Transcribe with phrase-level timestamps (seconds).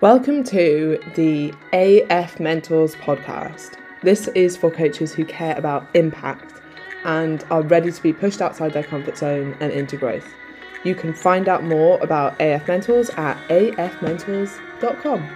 [0.00, 3.78] Welcome to the AF Mentors podcast.
[4.02, 6.60] This is for coaches who care about impact
[7.04, 10.26] and are ready to be pushed outside their comfort zone and into growth.
[10.82, 15.28] You can find out more about AF Mentors at afmentors.com.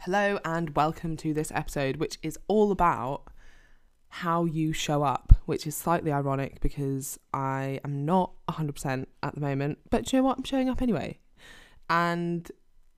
[0.00, 3.22] Hello, and welcome to this episode, which is all about
[4.08, 9.40] how you show up, which is slightly ironic because I am not 100% at the
[9.40, 10.36] moment, but you know what?
[10.36, 11.18] I'm showing up anyway.
[11.90, 12.50] And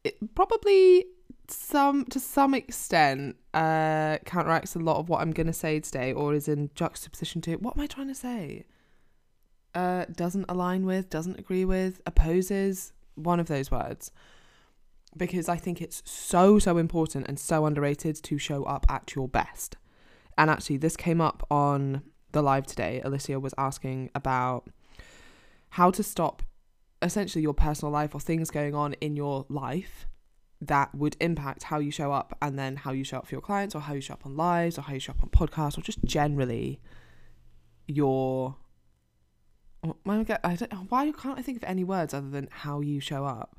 [0.04, 1.04] it probably
[1.48, 6.32] some to some extent uh counteracts a lot of what I'm to say today or
[6.32, 7.62] is in juxtaposition to it.
[7.62, 8.66] what am I trying to say?
[9.74, 14.12] Uh doesn't align with, doesn't agree with, opposes one of those words.
[15.16, 19.28] Because I think it's so so important and so underrated to show up at your
[19.28, 19.76] best.
[20.38, 23.00] And actually, this came up on the live today.
[23.04, 24.68] Alicia was asking about
[25.70, 26.42] how to stop
[27.02, 30.06] essentially your personal life or things going on in your life
[30.60, 33.40] that would impact how you show up and then how you show up for your
[33.40, 35.78] clients or how you show up on lives or how you show up on podcasts
[35.78, 36.80] or just generally
[37.86, 38.56] your
[40.02, 43.56] why can't I think of any words other than how you show up?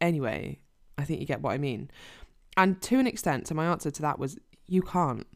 [0.00, 0.60] Anyway,
[0.96, 1.90] I think you get what I mean.
[2.56, 5.26] And to an extent, so my answer to that was you can't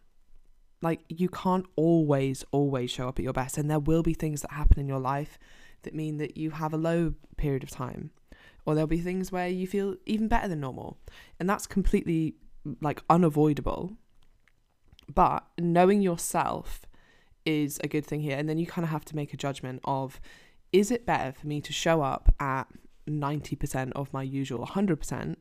[0.82, 4.40] like you can't always always show up at your best and there will be things
[4.42, 5.38] that happen in your life
[5.82, 8.10] that mean that you have a low period of time
[8.66, 10.98] or there'll be things where you feel even better than normal
[11.38, 12.34] and that's completely
[12.80, 13.92] like unavoidable
[15.12, 16.82] but knowing yourself
[17.46, 19.80] is a good thing here and then you kind of have to make a judgment
[19.84, 20.20] of
[20.72, 22.64] is it better for me to show up at
[23.08, 25.36] 90% of my usual 100%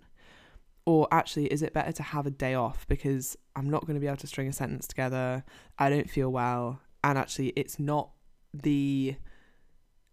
[0.90, 4.00] or actually, is it better to have a day off because I'm not going to
[4.00, 5.44] be able to string a sentence together?
[5.78, 6.82] I don't feel well.
[7.04, 8.10] And actually, it's not
[8.56, 9.16] the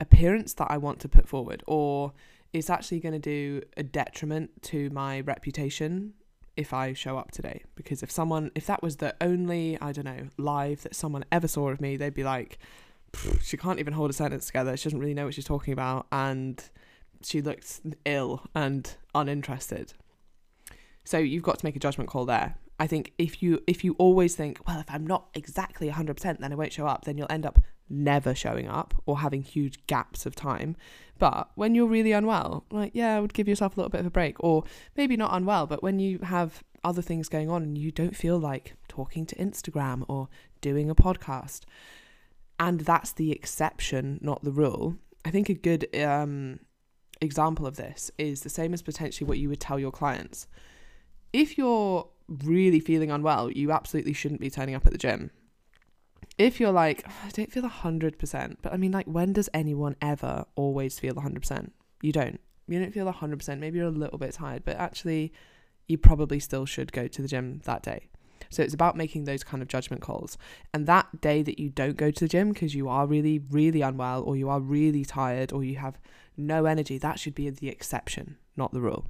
[0.01, 2.13] appearance that I want to put forward, or
[2.53, 6.15] it's actually going to do a detriment to my reputation
[6.57, 7.63] if I show up today.
[7.75, 11.49] Because if someone, if that was the only, I don't know, live that someone ever
[11.49, 12.59] saw of me, they'd be like,
[13.43, 14.77] she can't even hold a sentence together.
[14.77, 16.07] She doesn't really know what she's talking about.
[16.11, 16.63] And
[17.23, 19.93] she looks ill and uninterested.
[21.05, 22.57] So you've got to make a judgment call there.
[22.79, 26.53] I think if you if you always think, well, if I'm not exactly 100%, then
[26.53, 30.27] I won't show up, then you'll end up never showing up or having huge gaps
[30.27, 30.77] of time.
[31.19, 34.07] But when you're really unwell, like yeah, I would give yourself a little bit of
[34.07, 34.65] a break or
[34.97, 38.39] maybe not unwell, but when you have other things going on and you don't feel
[38.39, 40.29] like talking to Instagram or
[40.61, 41.63] doing a podcast,
[42.59, 44.97] and that's the exception, not the rule.
[45.25, 46.61] I think a good um,
[47.21, 50.47] example of this is the same as potentially what you would tell your clients
[51.33, 55.31] if you're really feeling unwell, you absolutely shouldn't be turning up at the gym.
[56.39, 59.97] If you're like, oh, I don't feel 100%, but I mean, like, when does anyone
[60.03, 61.71] ever always feel 100%?
[62.03, 62.41] You don't.
[62.69, 63.59] You don't feel 100%.
[63.59, 65.33] Maybe you're a little bit tired, but actually,
[65.87, 68.09] you probably still should go to the gym that day.
[68.51, 70.37] So it's about making those kind of judgment calls.
[70.75, 73.81] And that day that you don't go to the gym because you are really, really
[73.81, 75.99] unwell or you are really tired or you have
[76.37, 79.07] no energy, that should be the exception, not the rule.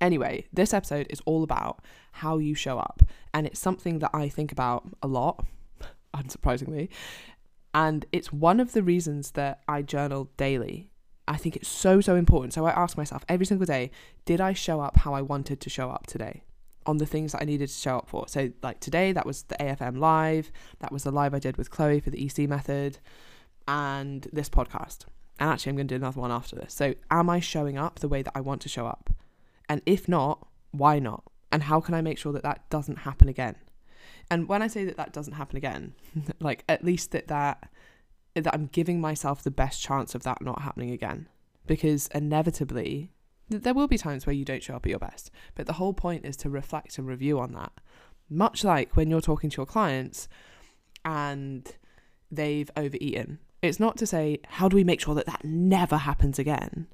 [0.00, 1.80] Anyway, this episode is all about
[2.12, 3.02] how you show up,
[3.34, 5.44] and it's something that I think about a lot,
[6.14, 6.88] unsurprisingly.
[7.74, 10.90] And it's one of the reasons that I journal daily.
[11.26, 12.54] I think it's so, so important.
[12.54, 13.90] So I ask myself every single day
[14.24, 16.42] did I show up how I wanted to show up today?
[16.86, 18.26] On the things that I needed to show up for.
[18.28, 21.70] So, like today, that was the AFM live, that was the live I did with
[21.70, 22.98] Chloe for the EC method,
[23.66, 25.04] and this podcast.
[25.38, 26.72] And actually, I'm going to do another one after this.
[26.72, 29.10] So, am I showing up the way that I want to show up?
[29.68, 31.24] And if not, why not?
[31.50, 33.56] And how can I make sure that that doesn't happen again?
[34.30, 35.94] And when I say that that doesn't happen again,
[36.40, 37.70] like at least that that
[38.34, 41.28] that I'm giving myself the best chance of that not happening again,
[41.66, 43.10] because inevitably
[43.48, 45.30] there will be times where you don't show up at your best.
[45.54, 47.72] But the whole point is to reflect and review on that.
[48.28, 50.28] Much like when you're talking to your clients
[51.04, 51.66] and
[52.30, 53.38] they've overeaten.
[53.62, 56.86] It's not to say, how do we make sure that that never happens again?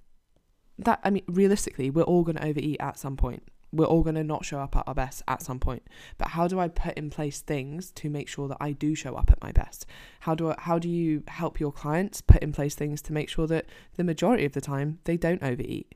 [0.79, 3.43] That I mean, realistically, we're all going to overeat at some point.
[3.73, 5.83] We're all going to not show up at our best at some point.
[6.17, 9.17] But how do I put in place things to make sure that I do show
[9.17, 9.85] up at my best?
[10.21, 13.29] How do I, how do you help your clients put in place things to make
[13.29, 13.67] sure that
[13.97, 15.93] the majority of the time they don't overeat?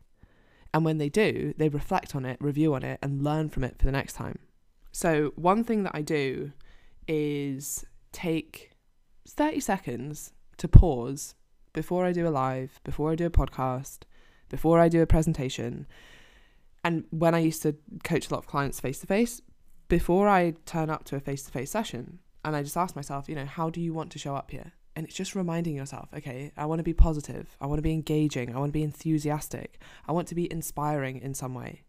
[0.74, 3.78] And when they do, they reflect on it, review on it, and learn from it
[3.78, 4.40] for the next time.
[4.92, 6.52] So, one thing that I do
[7.06, 8.72] is take
[9.28, 11.34] 30 seconds to pause
[11.72, 14.00] before I do a live, before I do a podcast,
[14.48, 15.86] before I do a presentation.
[16.84, 19.42] And when I used to coach a lot of clients face to face,
[19.88, 23.28] before I turn up to a face to face session, and I just ask myself,
[23.28, 24.72] you know, how do you want to show up here?
[24.98, 27.92] and it's just reminding yourself, okay, I want to be positive, I want to be
[27.92, 31.84] engaging, I want to be enthusiastic, I want to be inspiring in some way.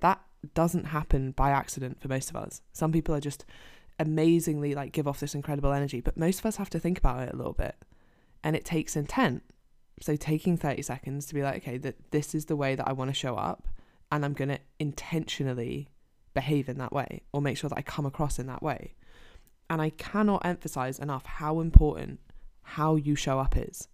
[0.00, 0.20] That
[0.52, 2.62] doesn't happen by accident for most of us.
[2.72, 3.44] Some people are just
[4.00, 7.22] amazingly like give off this incredible energy, but most of us have to think about
[7.22, 7.76] it a little bit.
[8.42, 9.44] And it takes intent.
[10.00, 12.92] So taking 30 seconds to be like, okay, that this is the way that I
[12.92, 13.68] want to show up
[14.12, 15.88] and I'm going to intentionally
[16.34, 18.94] behave in that way or make sure that I come across in that way.
[19.68, 22.20] And I cannot emphasize enough how important
[22.62, 23.88] how you show up is.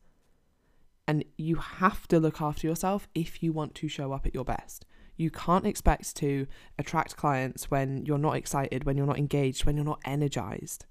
[1.07, 4.45] And you have to look after yourself if you want to show up at your
[4.45, 4.87] best.
[5.17, 6.47] You can't expect to
[6.79, 10.87] attract clients when you're not excited, when you're not engaged, when you're not energized.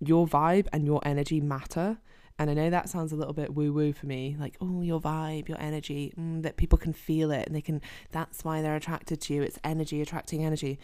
[0.00, 1.98] Your vibe and your energy matter.
[2.38, 5.00] And I know that sounds a little bit woo woo for me, like, oh, your
[5.00, 7.80] vibe, your energy, mm, that people can feel it and they can,
[8.10, 9.42] that's why they're attracted to you.
[9.42, 10.78] It's energy attracting energy.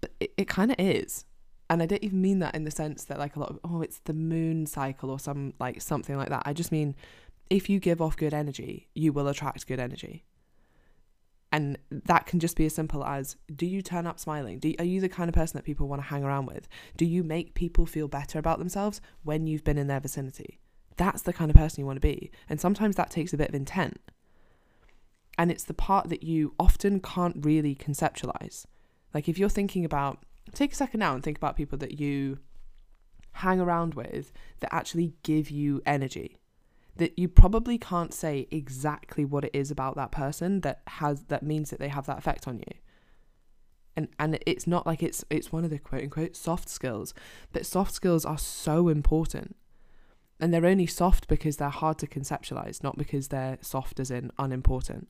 [0.00, 1.24] But it, it kind of is.
[1.70, 3.80] And I don't even mean that in the sense that, like, a lot of, oh,
[3.80, 6.42] it's the moon cycle or some, like, something like that.
[6.44, 6.94] I just mean
[7.50, 10.24] if you give off good energy, you will attract good energy.
[11.52, 14.58] And that can just be as simple as do you turn up smiling?
[14.58, 16.66] Do, are you the kind of person that people want to hang around with?
[16.96, 20.58] Do you make people feel better about themselves when you've been in their vicinity?
[20.96, 22.30] That's the kind of person you want to be.
[22.48, 24.00] And sometimes that takes a bit of intent.
[25.36, 28.66] And it's the part that you often can't really conceptualize.
[29.12, 30.24] Like if you're thinking about,
[30.54, 32.38] take a second now and think about people that you
[33.32, 36.38] hang around with that actually give you energy
[36.96, 41.42] that you probably can't say exactly what it is about that person that has that
[41.42, 42.72] means that they have that effect on you
[43.96, 47.14] and and it's not like it's it's one of the quote unquote soft skills
[47.52, 49.56] but soft skills are so important
[50.40, 54.30] and they're only soft because they're hard to conceptualize not because they're soft as in
[54.38, 55.08] unimportant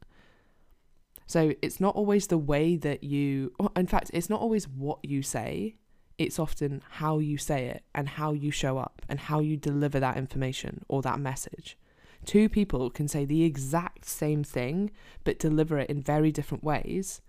[1.26, 4.98] so it's not always the way that you oh, in fact it's not always what
[5.02, 5.76] you say
[6.18, 9.98] it's often how you say it and how you show up and how you deliver
[10.00, 11.76] that information or that message.
[12.24, 14.90] Two people can say the exact same thing
[15.24, 17.20] but deliver it in very different ways,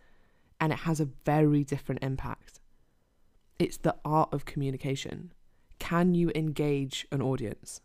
[0.59, 2.59] and it has a very different impact.
[3.59, 5.33] It's the art of communication.
[5.79, 7.81] Can you engage an audience?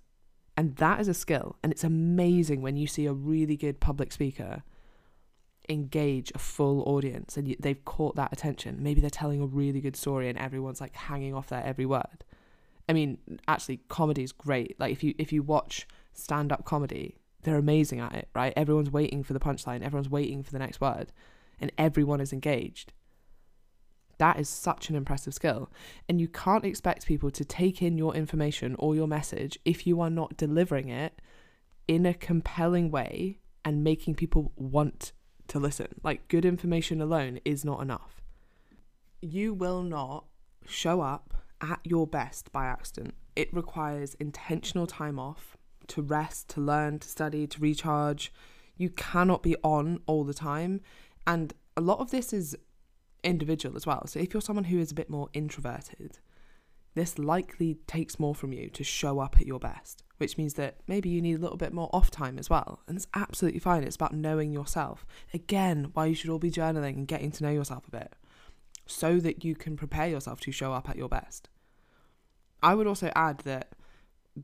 [0.56, 4.12] And that is a skill, and it's amazing when you see a really good public
[4.12, 4.62] speaker
[5.70, 8.82] engage a full audience and they've caught that attention.
[8.82, 12.24] Maybe they're telling a really good story and everyone's like hanging off their every word.
[12.88, 14.78] I mean, actually, comedy is great.
[14.80, 18.52] Like if you if you watch stand up comedy, they're amazing at it, right?
[18.56, 21.12] Everyone's waiting for the punchline, everyone's waiting for the next word,
[21.60, 22.92] and everyone is engaged.
[24.20, 25.70] That is such an impressive skill.
[26.06, 29.98] And you can't expect people to take in your information or your message if you
[30.02, 31.22] are not delivering it
[31.88, 35.12] in a compelling way and making people want
[35.48, 35.88] to listen.
[36.04, 38.20] Like, good information alone is not enough.
[39.22, 40.26] You will not
[40.66, 43.14] show up at your best by accident.
[43.34, 45.56] It requires intentional time off
[45.86, 48.34] to rest, to learn, to study, to recharge.
[48.76, 50.82] You cannot be on all the time.
[51.26, 52.54] And a lot of this is
[53.22, 54.06] individual as well.
[54.06, 56.18] So if you're someone who is a bit more introverted,
[56.94, 60.76] this likely takes more from you to show up at your best which means that
[60.86, 62.82] maybe you need a little bit more off time as well.
[62.86, 63.82] And it's absolutely fine.
[63.84, 65.06] It's about knowing yourself.
[65.32, 68.12] Again, why you should all be journaling and getting to know yourself a bit
[68.84, 71.48] so that you can prepare yourself to show up at your best.
[72.62, 73.72] I would also add that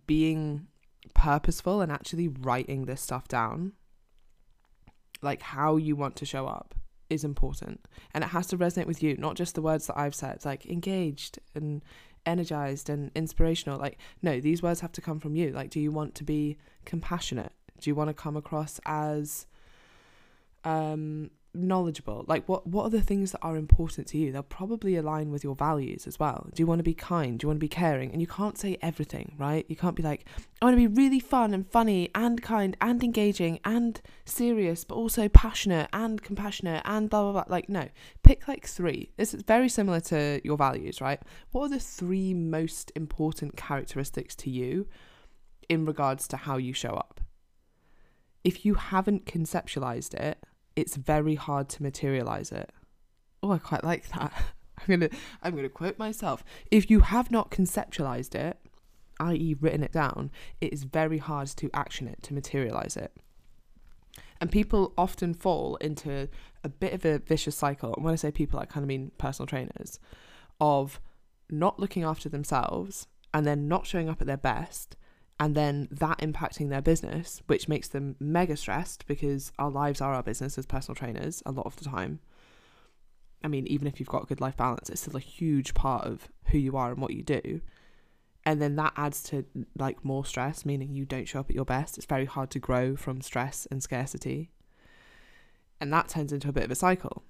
[0.06, 0.68] being
[1.12, 3.72] purposeful and actually writing this stuff down,
[5.20, 6.74] like how you want to show up,
[7.10, 7.86] is important.
[8.12, 10.66] And it has to resonate with you, not just the words that I've said, like
[10.66, 11.82] engaged and
[12.24, 13.78] energized and inspirational.
[13.78, 15.50] Like, no, these words have to come from you.
[15.52, 17.52] Like, do you want to be compassionate?
[17.80, 19.46] Do you want to come across as
[20.64, 24.32] um knowledgeable like what what are the things that are important to you?
[24.32, 26.48] They'll probably align with your values as well.
[26.54, 27.38] Do you want to be kind?
[27.38, 28.12] Do you want to be caring?
[28.12, 29.64] And you can't say everything right?
[29.68, 30.26] You can't be like
[30.60, 34.94] i want to be really fun and funny and kind and engaging and serious but
[34.94, 37.44] also passionate and compassionate and blah blah blah.
[37.48, 37.88] Like no.
[38.22, 39.12] Pick like three.
[39.16, 41.20] This is very similar to your values right?
[41.52, 44.86] What are the three most important characteristics to you
[45.68, 47.20] in regards to how you show up?
[48.44, 50.38] If you haven't conceptualized it
[50.76, 52.70] it's very hard to materialize it.
[53.42, 54.32] Oh, I quite like that.
[54.78, 56.44] I'm going to I'm going to quote myself.
[56.70, 58.58] If you have not conceptualized it,
[59.18, 59.56] i.e.
[59.58, 60.30] written it down,
[60.60, 63.12] it is very hard to action it, to materialize it.
[64.38, 66.28] And people often fall into
[66.62, 67.94] a bit of a vicious cycle.
[67.94, 69.98] And when I say people, I kind of mean personal trainers,
[70.60, 71.00] of
[71.48, 74.96] not looking after themselves and then not showing up at their best
[75.38, 80.14] and then that impacting their business, which makes them mega stressed because our lives are
[80.14, 82.20] our business as personal trainers a lot of the time.
[83.44, 86.06] I mean, even if you've got a good life balance, it's still a huge part
[86.06, 87.60] of who you are and what you do.
[88.46, 89.44] and then that adds to
[89.76, 92.58] like more stress meaning you don't show up at your best it's very hard to
[92.60, 94.50] grow from stress and scarcity
[95.80, 97.24] and that turns into a bit of a cycle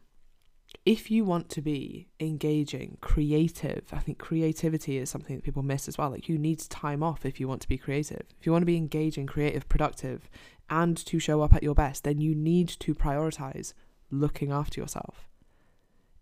[0.84, 5.88] if you want to be engaging creative i think creativity is something that people miss
[5.88, 8.52] as well like you need time off if you want to be creative if you
[8.52, 10.28] want to be engaging creative productive
[10.68, 13.72] and to show up at your best then you need to prioritize
[14.10, 15.28] looking after yourself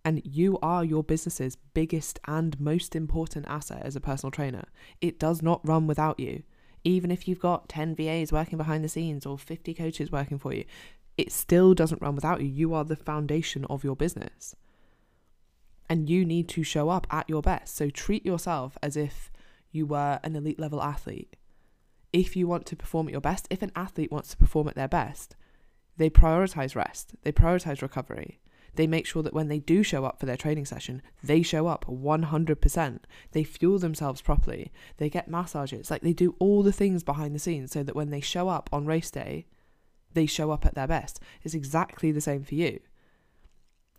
[0.05, 4.65] and you are your business's biggest and most important asset as a personal trainer.
[5.01, 6.43] It does not run without you.
[6.85, 10.53] Even if you've got 10 VAs working behind the scenes or 50 coaches working for
[10.53, 10.65] you,
[11.17, 12.49] it still doesn't run without you.
[12.49, 14.55] You are the foundation of your business.
[15.89, 17.77] And you need to show up at your best.
[17.77, 19.31] So treat yourself as if
[19.71, 21.37] you were an elite level athlete.
[22.13, 24.77] If you want to perform at your best, if an athlete wants to perform at
[24.77, 25.37] their best,
[25.97, 28.41] they prioritize rest, they prioritize recovery
[28.77, 31.67] they make sure that when they do show up for their training session, they show
[31.67, 32.99] up 100%.
[33.33, 34.73] They fuel themselves properly.
[34.97, 35.91] They get massages.
[35.91, 38.69] Like they do all the things behind the scenes so that when they show up
[38.73, 39.47] on race day,
[40.15, 41.21] they show up at their best.
[41.43, 42.81] It's exactly the same for you.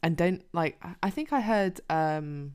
[0.02, 2.54] And don't like I think I heard um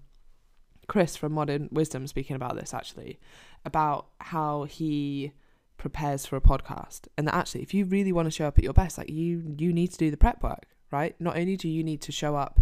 [0.88, 3.20] Chris from Modern Wisdom speaking about this actually,
[3.64, 5.32] about how he
[5.78, 8.64] prepares for a podcast and that actually if you really want to show up at
[8.64, 11.14] your best like you you need to do the prep work right?
[11.20, 12.60] Not only do you need to show up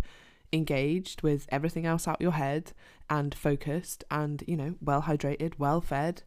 [0.52, 2.72] engaged with everything else out your head
[3.10, 6.22] and focused and, you know, well hydrated, well fed,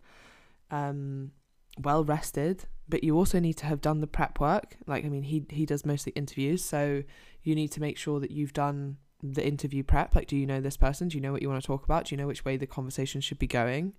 [0.70, 1.32] um,
[1.80, 4.76] well rested, but you also need to have done the prep work.
[4.86, 7.04] Like, I mean, he, he does mostly interviews, so
[7.42, 10.14] you need to make sure that you've done the interview prep.
[10.14, 11.08] Like, do you know this person?
[11.08, 12.06] Do you know what you want to talk about?
[12.06, 13.94] Do you know which way the conversation should be going?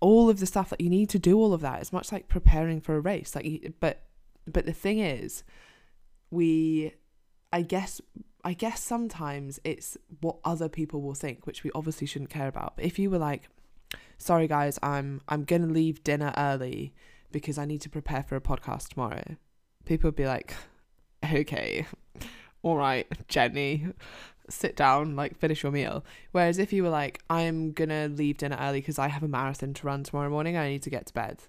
[0.00, 1.80] All of the stuff that you need to do all of that.
[1.80, 3.34] It's much like preparing for a race.
[3.34, 4.02] Like, but
[4.46, 5.44] but the thing is,
[6.30, 6.94] we
[7.52, 8.00] I guess
[8.44, 12.76] I guess sometimes it's what other people will think, which we obviously shouldn't care about.
[12.76, 13.48] But if you were like,
[14.18, 16.94] sorry guys, I'm I'm gonna leave dinner early
[17.32, 19.36] because I need to prepare for a podcast tomorrow,
[19.84, 20.54] people would be like,
[21.32, 21.86] Okay,
[22.62, 23.86] all right, Jenny,
[24.48, 26.04] sit down, like finish your meal.
[26.32, 29.74] Whereas if you were like, I'm gonna leave dinner early because I have a marathon
[29.74, 31.42] to run tomorrow morning, I need to get to bed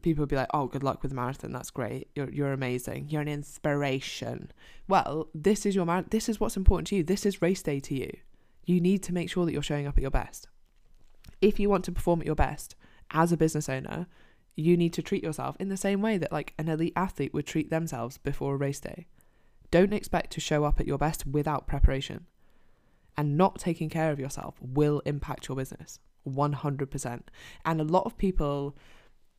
[0.00, 1.52] people would be like, "Oh, good luck with the marathon.
[1.52, 2.08] That's great.
[2.14, 3.08] You're you're amazing.
[3.08, 4.50] You're an inspiration."
[4.88, 7.04] Well, this is your mar- this is what's important to you.
[7.04, 8.10] This is race day to you.
[8.64, 10.48] You need to make sure that you're showing up at your best.
[11.40, 12.74] If you want to perform at your best
[13.10, 14.06] as a business owner,
[14.56, 17.46] you need to treat yourself in the same way that like an elite athlete would
[17.46, 19.06] treat themselves before a race day.
[19.70, 22.26] Don't expect to show up at your best without preparation.
[23.16, 27.22] And not taking care of yourself will impact your business 100%.
[27.64, 28.76] And a lot of people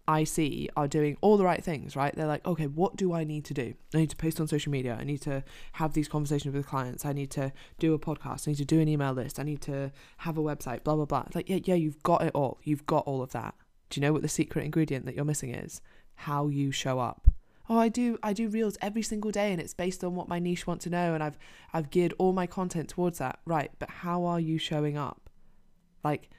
[0.08, 2.14] I see are doing all the right things, right?
[2.16, 3.74] They're like, okay, what do I need to do?
[3.94, 4.98] I need to post on social media.
[5.00, 7.06] I need to have these conversations with clients.
[7.06, 8.48] I need to do a podcast.
[8.48, 9.40] I need to do an email list.
[9.40, 11.24] I need to have a website, blah, blah, blah.
[11.28, 12.60] It's like, yeah, yeah, you've got it all.
[12.64, 13.56] You've got all of that.
[13.92, 15.82] Do you know what the secret ingredient that you're missing is?
[16.16, 17.30] How you show up.
[17.70, 20.40] Oh, I do I do reels every single day and it's based on what my
[20.40, 21.38] niche want to know and I've
[21.74, 23.40] I've geared all my content towards that.
[23.46, 25.30] Right, but how are you showing up?
[26.04, 26.30] Like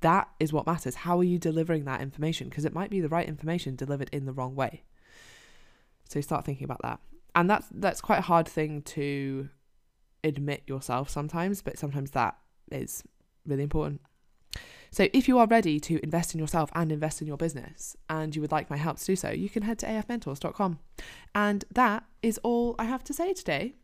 [0.00, 0.94] that is what matters.
[0.94, 2.48] How are you delivering that information?
[2.48, 4.84] Because it might be the right information delivered in the wrong way.
[6.08, 7.00] So start thinking about that.
[7.34, 9.48] And that's that's quite a hard thing to
[10.24, 12.36] admit yourself sometimes, but sometimes that
[12.70, 13.02] is
[13.46, 14.00] really important.
[14.90, 18.34] So if you are ready to invest in yourself and invest in your business and
[18.34, 20.78] you would like my help to do so, you can head to afmentors.com.
[21.34, 23.74] And that is all I have to say today.